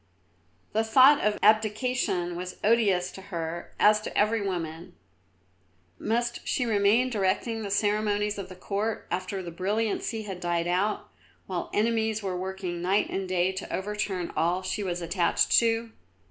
[0.73, 4.95] The thought of abdication was odious to her, as to every woman.
[5.99, 11.09] Must she remain directing the ceremonies of the Court after the brilliancy had died out,
[11.45, 15.91] while enemies were working night and day to overturn all that she was attached to?